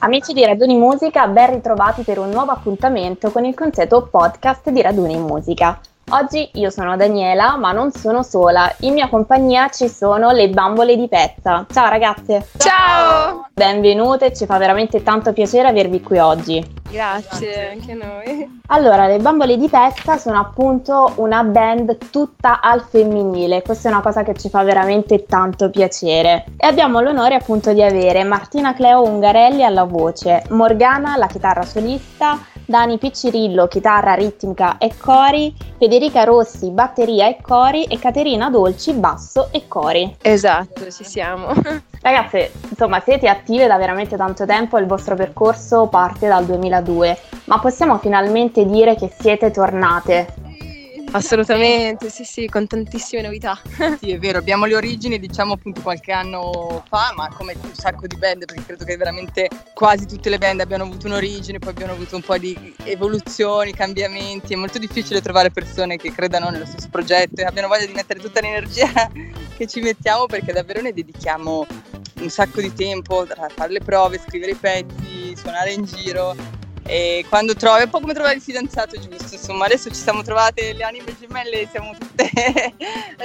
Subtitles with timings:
[0.00, 4.80] Amici di Raduni Musica, ben ritrovati per un nuovo appuntamento con il consueto podcast di
[4.80, 5.80] Raduni Musica.
[6.10, 8.74] Oggi io sono Daniela, ma non sono sola.
[8.80, 11.66] In mia compagnia ci sono le bambole di Pezza.
[11.70, 12.48] Ciao ragazze!
[12.56, 13.48] Ciao!
[13.52, 16.76] Benvenute, ci fa veramente tanto piacere avervi qui oggi.
[16.90, 18.60] Grazie, anche noi.
[18.68, 24.00] Allora, le bambole di Pezza sono appunto una band tutta al femminile, questa è una
[24.00, 26.46] cosa che ci fa veramente tanto piacere.
[26.56, 32.38] E abbiamo l'onore appunto di avere Martina Cleo Ungarelli alla voce, Morgana la chitarra solista,
[32.68, 39.48] Dani Piccirillo chitarra ritmica e cori, Federica Rossi batteria e cori e Caterina Dolci basso
[39.52, 40.16] e cori.
[40.20, 41.46] Esatto, ci siamo.
[42.02, 47.58] Ragazze, insomma, siete attive da veramente tanto tempo, il vostro percorso parte dal 2002, ma
[47.58, 50.34] possiamo finalmente dire che siete tornate?
[51.10, 53.60] Assolutamente, sì, sì, con tantissime novità.
[53.98, 58.06] sì, è vero, abbiamo le origini, diciamo appunto qualche anno fa, ma come un sacco
[58.06, 61.92] di band, perché credo che veramente quasi tutte le band abbiano avuto un'origine, poi abbiano
[61.92, 64.52] avuto un po' di evoluzioni, cambiamenti.
[64.52, 68.20] È molto difficile trovare persone che credano nello stesso progetto e abbiano voglia di mettere
[68.20, 69.10] tutta l'energia
[69.56, 71.66] che ci mettiamo perché davvero ne dedichiamo
[72.20, 76.57] un sacco di tempo tra fare le prove, scrivere i pezzi, suonare in giro
[76.88, 80.22] e quando trovi, è un po' come trovare il fidanzato giusto, insomma adesso ci siamo
[80.22, 82.30] trovate le anime gemelle, siamo tutte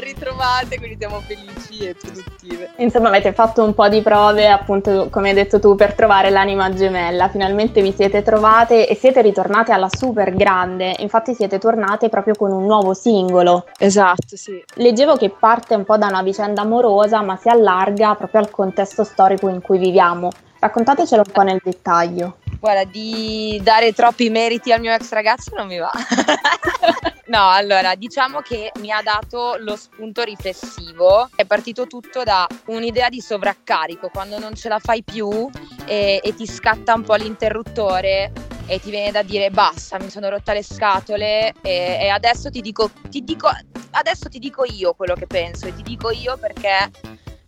[0.00, 2.70] ritrovate, quindi siamo felici e produttive.
[2.78, 6.72] Insomma avete fatto un po' di prove appunto come hai detto tu per trovare l'anima
[6.74, 12.34] gemella, finalmente vi siete trovate e siete ritornate alla super grande, infatti siete tornate proprio
[12.34, 13.66] con un nuovo singolo.
[13.78, 14.60] Esatto, sì.
[14.74, 19.04] Leggevo che parte un po' da una vicenda amorosa ma si allarga proprio al contesto
[19.04, 20.30] storico in cui viviamo.
[20.58, 22.36] Raccontatecelo un po' nel dettaglio.
[22.62, 25.90] Guarda, di dare troppi meriti al mio ex ragazzo non mi va.
[27.26, 31.28] no, allora, diciamo che mi ha dato lo spunto riflessivo.
[31.34, 35.50] È partito tutto da un'idea di sovraccarico, quando non ce la fai più
[35.86, 38.30] e, e ti scatta un po' l'interruttore
[38.66, 42.60] e ti viene da dire basta, mi sono rotta le scatole e, e adesso, ti
[42.60, 43.50] dico, ti dico,
[43.90, 46.92] adesso ti dico io quello che penso e ti dico io perché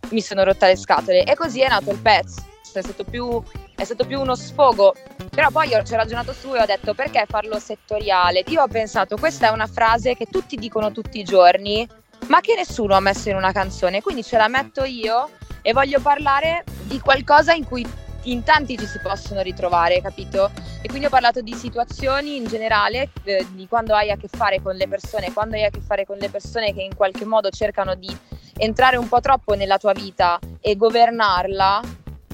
[0.09, 1.23] mi sono rotta le scatole.
[1.23, 3.41] E così è nato il pezzo è stato più,
[3.75, 4.93] è stato più uno sfogo.
[5.29, 8.43] Però poi io ci ho ragionato su e ho detto perché farlo settoriale?
[8.47, 11.87] Io ho pensato questa è una frase che tutti dicono tutti i giorni,
[12.27, 15.29] ma che nessuno ha messo in una canzone, quindi ce la metto io
[15.61, 17.85] e voglio parlare di qualcosa in cui
[18.25, 20.49] in tanti ci si possono ritrovare, capito?
[20.81, 24.61] E quindi ho parlato di situazioni in generale, eh, di quando hai a che fare
[24.61, 27.49] con le persone, quando hai a che fare con le persone che in qualche modo
[27.49, 28.15] cercano di
[28.57, 31.81] entrare un po' troppo nella tua vita e governarla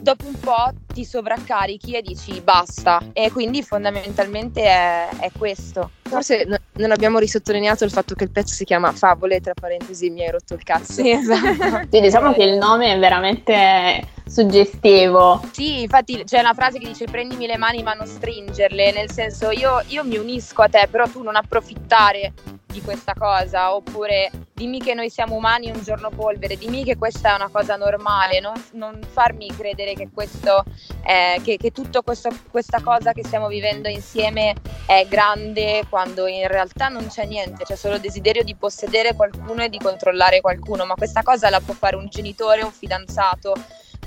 [0.01, 5.91] dopo un po' ti sovraccarichi e dici basta e quindi fondamentalmente è, è questo.
[6.03, 10.09] Forse n- non abbiamo risottolineato il fatto che il pezzo si chiama Favole, tra parentesi
[10.09, 11.01] mi hai rotto il cazzo.
[11.01, 11.87] Sì, esatto.
[11.89, 15.41] sì, diciamo che il nome è veramente suggestivo.
[15.51, 19.51] Sì, infatti c'è una frase che dice prendimi le mani ma non stringerle, nel senso
[19.51, 22.33] io, io mi unisco a te, però tu non approfittare
[22.65, 24.29] di questa cosa, oppure
[24.61, 28.39] dimmi che noi siamo umani un giorno polvere, dimmi che questa è una cosa normale,
[28.39, 30.63] non, non farmi credere che, questo,
[31.03, 34.53] eh, che, che tutta questa cosa che stiamo vivendo insieme
[34.85, 39.69] è grande quando in realtà non c'è niente, c'è solo desiderio di possedere qualcuno e
[39.69, 43.55] di controllare qualcuno, ma questa cosa la può fare un genitore, un fidanzato,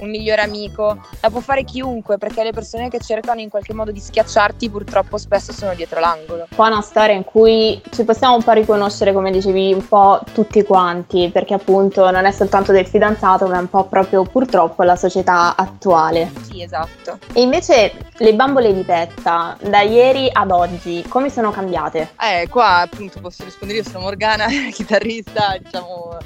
[0.01, 3.91] un migliore amico, la può fare chiunque perché le persone che cercano in qualche modo
[3.91, 6.47] di schiacciarti purtroppo spesso sono dietro l'angolo.
[6.55, 10.21] Qua è una storia in cui ci possiamo un po' riconoscere, come dicevi, un po'
[10.33, 14.83] tutti quanti, perché appunto non è soltanto del fidanzato, ma è un po' proprio purtroppo
[14.83, 16.31] la società attuale.
[16.43, 17.19] Sì, esatto.
[17.33, 22.11] E invece le bambole di pezza, da ieri ad oggi, come sono cambiate?
[22.21, 26.19] Eh, qua appunto posso rispondere io, sono Morgana, chitarrista, diciamo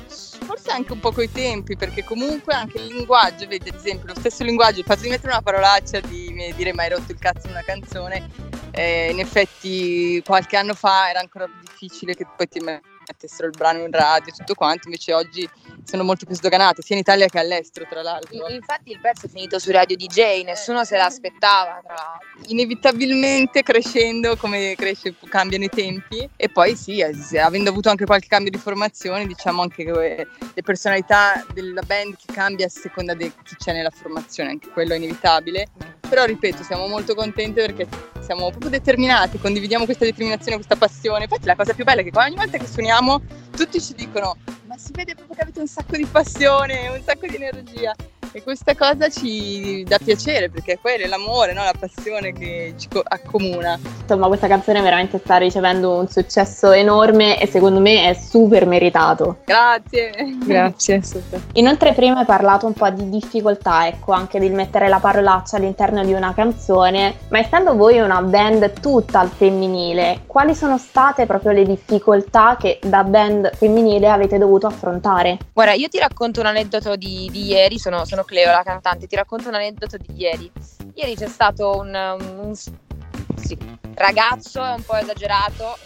[0.48, 4.18] forse anche un po' coi tempi, perché comunque anche il linguaggio, vedi ad esempio lo
[4.18, 7.52] stesso linguaggio, il fatto di mettere una parolaccia, di dire mai rotto il cazzo in
[7.52, 8.28] una canzone,
[8.72, 12.60] eh, in effetti qualche anno fa era ancora difficile che poi ti
[13.08, 15.48] mettessero il brano in radio e tutto quanto, invece oggi
[15.84, 18.48] sono molto più sdoganate, sia in Italia che all'estero, tra l'altro.
[18.48, 22.50] Infatti il pezzo è finito su Radio DJ, nessuno se l'aspettava, tra l'altro.
[22.50, 28.50] Inevitabilmente crescendo come cresce cambiano i tempi e poi sì, avendo avuto anche qualche cambio
[28.50, 33.56] di formazione, diciamo anche che le personalità della band che cambia a seconda di chi
[33.56, 35.68] c'è nella formazione, anche quello è inevitabile.
[36.08, 37.86] Però ripeto, siamo molto contenti perché
[38.28, 41.22] siamo proprio determinati, condividiamo questa determinazione, questa passione.
[41.24, 43.22] Infatti la cosa più bella è che ogni volta che suoniamo
[43.56, 44.36] tutti ci dicono
[44.66, 47.94] ma si vede proprio che avete un sacco di passione, un sacco di energia
[48.38, 51.64] E questa cosa ci dà piacere perché poi è l'amore, no?
[51.64, 53.76] la passione che ci accomuna.
[54.02, 59.38] Insomma, questa canzone veramente sta ricevendo un successo enorme e secondo me è super meritato.
[59.44, 60.12] Grazie.
[60.44, 61.42] Grazie, super.
[61.54, 66.04] Inoltre prima hai parlato un po' di difficoltà, ecco, anche di mettere la parolaccia all'interno
[66.04, 71.50] di una canzone, ma essendo voi una band tutta al femminile, quali sono state proprio
[71.50, 75.38] le difficoltà che da band femminile avete dovuto affrontare?
[75.52, 79.16] Guarda, io ti racconto un aneddoto di, di ieri, sono, sono Cleo, la cantante, ti
[79.16, 80.52] racconto un aneddoto di ieri.
[80.92, 83.58] Ieri c'è stato un, un, un sì,
[83.94, 85.78] ragazzo, è un po' esagerato,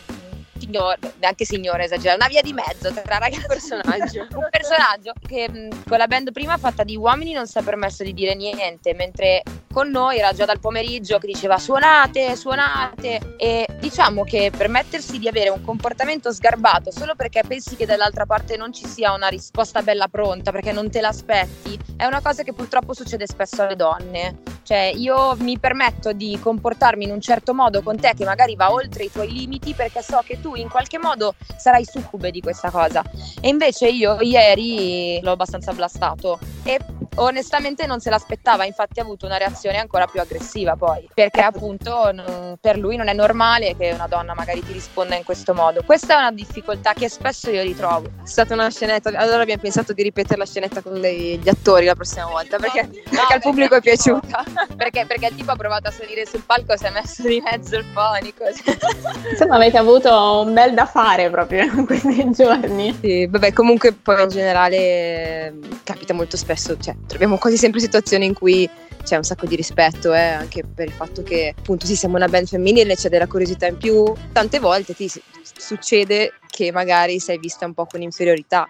[0.63, 4.27] signore, neanche signore esagerato, una via di mezzo tra ragazzi e personaggio.
[4.35, 8.05] un personaggio che mh, con la band prima fatta di uomini non si è permesso
[8.05, 9.43] di dire niente, mentre
[9.73, 15.29] con noi era già dal pomeriggio che diceva suonate, suonate e diciamo che permettersi di
[15.29, 19.83] avere un comportamento sgarbato solo perché pensi che dall'altra parte non ci sia una risposta
[19.83, 24.39] bella pronta, perché non te l'aspetti, è una cosa che purtroppo succede spesso alle donne.
[24.63, 28.73] Cioè io mi permetto di comportarmi in un certo modo con te che magari va
[28.73, 32.71] oltre i tuoi limiti perché so che tu in qualche modo sarai succube di questa
[32.71, 33.03] cosa.
[33.41, 36.79] E invece io ieri l'ho abbastanza blastato e
[37.17, 42.11] onestamente non se l'aspettava, infatti ha avuto una reazione ancora più aggressiva poi, perché appunto
[42.13, 45.83] non, per lui non è normale che una donna magari ti risponda in questo modo.
[45.85, 48.09] Questa è una difficoltà che spesso io ritrovo.
[48.23, 51.95] È stata una scenetta, allora abbiamo pensato di ripetere la scenetta con gli attori la
[51.95, 54.45] prossima volta, perché, no, perché al pubblico è piaciuta.
[54.77, 57.77] perché, perché il tipo ha provato a salire sul palco, si è messo di mezzo
[57.77, 58.45] il fonico.
[59.31, 62.97] Insomma avete avuto un bel da fare proprio in questi giorni.
[63.01, 65.55] Sì, vabbè comunque poi in generale
[65.85, 68.69] capita molto spesso, cioè troviamo quasi sempre situazioni in cui
[69.03, 72.29] c'è un sacco di rispetto, eh, anche per il fatto che appunto sì, siamo una
[72.29, 74.13] band femminile, c'è della curiosità in più.
[74.33, 75.11] Tante volte ti
[75.59, 78.69] succede che magari sei vista un po' con inferiorità,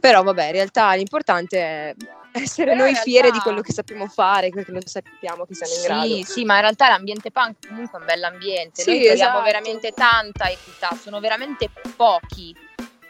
[0.00, 1.94] però vabbè, in realtà l'importante è
[2.40, 3.02] essere Però noi realtà...
[3.02, 6.14] fiere di quello che sappiamo fare, che lo sappiamo che siamo in grado.
[6.14, 8.82] Sì, sì, ma in realtà l'ambiente punk comunque è un bell'ambiente.
[8.82, 9.42] Sì, noi esatto.
[9.42, 12.54] veramente tanta equità, sono veramente pochi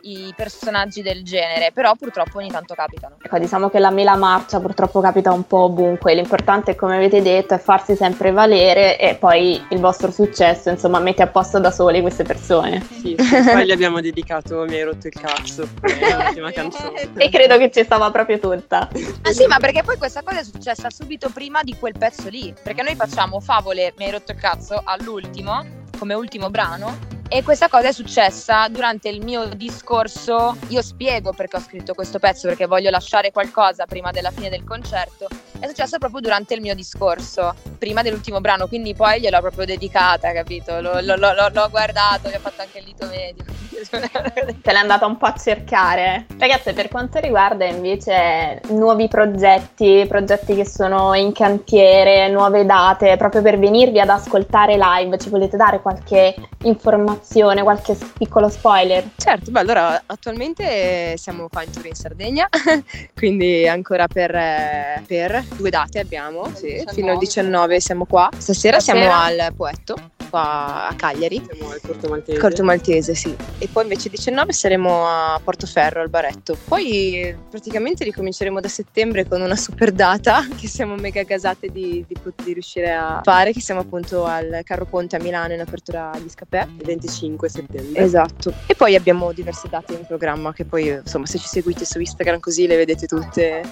[0.04, 3.16] i personaggi del genere, però purtroppo ogni tanto capitano.
[3.22, 7.54] Ecco, diciamo che la mela marcia purtroppo capita un po' ovunque, l'importante come avete detto
[7.54, 12.00] è farsi sempre valere e poi il vostro successo, insomma, mette a posto da soli
[12.00, 12.84] queste persone.
[13.00, 17.12] Sì, poi gli abbiamo dedicato Mi hai rotto il cazzo, l'ultima canzone.
[17.16, 18.88] e credo che ci stava proprio tutta.
[19.22, 22.54] Ah sì, ma perché poi questa cosa è successa subito prima di quel pezzo lì,
[22.62, 25.64] perché noi facciamo Favole Mi hai rotto il cazzo all'ultimo,
[25.98, 30.56] come ultimo brano, e questa cosa è successa durante il mio discorso.
[30.68, 34.62] Io spiego perché ho scritto questo pezzo, perché voglio lasciare qualcosa prima della fine del
[34.62, 35.26] concerto.
[35.64, 40.30] È successo proprio durante il mio discorso, prima dell'ultimo brano, quindi poi gliel'ho proprio dedicata,
[40.32, 40.78] capito?
[40.78, 43.44] L'ho, l'ho, l'ho, l'ho guardato, gli ho fatto anche il dito medio.
[43.90, 46.26] Te l'è andata un po' a cercare.
[46.38, 53.42] Ragazze, per quanto riguarda invece nuovi progetti, progetti che sono in cantiere, nuove date, proprio
[53.42, 57.62] per venirvi ad ascoltare live, ci volete dare qualche informazione?
[57.62, 59.10] qualche piccolo spoiler?
[59.16, 62.48] Certo, beh, allora attualmente siamo qua in Tour in Sardegna,
[63.14, 68.28] quindi ancora per, eh, per due date abbiamo, sì, fino al 19 siamo qua.
[68.36, 71.40] Stasera, Stasera siamo al Poetto qua a Cagliari.
[71.48, 72.38] Siamo al Corto Maltese.
[72.40, 73.36] Corto Maltese, sì.
[73.58, 76.58] E poi invece 19 saremo a Portoferro, al Baretto.
[76.66, 82.16] Poi praticamente ricominceremo da settembre con una super data che siamo mega gasate di, di,
[82.42, 86.28] di riuscire a fare, che siamo appunto al Carro Ponte a Milano in apertura agli
[86.28, 86.66] Scapè.
[86.78, 88.02] Il 25 settembre.
[88.02, 88.52] Esatto.
[88.66, 92.40] E poi abbiamo diverse date in programma che poi insomma se ci seguite su Instagram
[92.40, 93.62] così le vedete tutte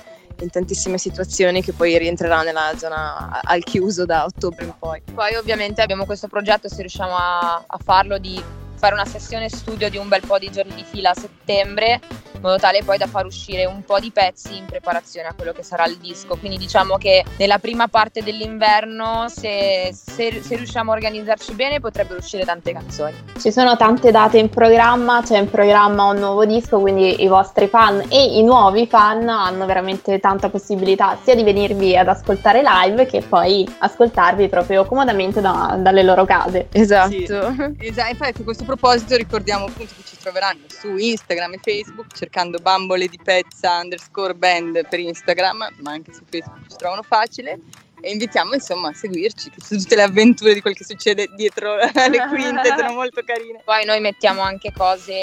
[0.41, 5.03] in tantissime situazioni che poi rientrerà nella zona al chiuso da ottobre in poi.
[5.15, 8.43] Poi ovviamente abbiamo questo progetto, se riusciamo a, a farlo, di
[8.75, 12.01] fare una sessione studio di un bel po' di giorni di fila a settembre
[12.43, 15.63] modo tale poi da far uscire un po' di pezzi in preparazione a quello che
[15.63, 16.37] sarà il disco.
[16.37, 22.19] Quindi diciamo che nella prima parte dell'inverno, se, se, se riusciamo a organizzarci bene, potrebbero
[22.19, 23.15] uscire tante canzoni.
[23.41, 27.69] Ci sono tante date in programma, c'è in programma un nuovo disco, quindi i vostri
[27.69, 33.07] fan e i nuovi fan hanno veramente tanta possibilità sia di venirvi ad ascoltare live
[33.07, 36.67] che poi ascoltarvi proprio comodamente da, dalle loro case.
[36.73, 37.11] Esatto.
[37.11, 37.23] Sì.
[37.23, 38.11] esatto.
[38.11, 43.07] Infatti a questo proposito ricordiamo appunto che ci troveranno su Instagram e Facebook cercando bambole
[43.09, 47.59] di pezza underscore band per Instagram, ma anche su Facebook ci trovano facile.
[48.05, 52.27] E invitiamo insomma a seguirci, che tutte le avventure di quel che succede dietro le
[52.29, 53.63] quinte sono molto carine.
[53.65, 55.21] Poi noi mettiamo anche cose,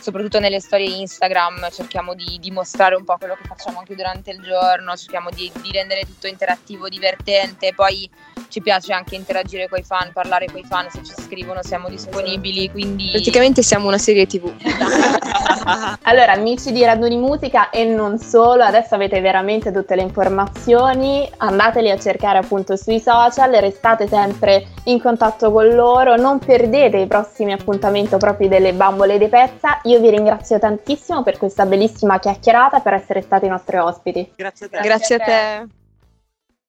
[0.00, 4.32] soprattutto nelle storie Instagram, cerchiamo di, di mostrare un po' quello che facciamo anche durante
[4.32, 7.72] il giorno, cerchiamo di, di rendere tutto interattivo, divertente.
[7.72, 8.10] Poi
[8.48, 11.88] ci piace anche interagire con i fan, parlare con i fan, se ci scrivono siamo
[11.88, 13.10] disponibili, quindi...
[13.10, 14.52] Praticamente siamo una serie tv.
[16.02, 21.90] allora, amici di Raduni Musica e non solo, adesso avete veramente tutte le informazioni, andateli
[21.90, 27.52] a cercare appunto sui social, restate sempre in contatto con loro, non perdete i prossimi
[27.52, 29.80] appuntamenti proprio delle bambole di pezza.
[29.84, 34.32] Io vi ringrazio tantissimo per questa bellissima chiacchierata, per essere stati i nostri ospiti.
[34.36, 34.78] Grazie a te.
[34.80, 35.77] Grazie a te.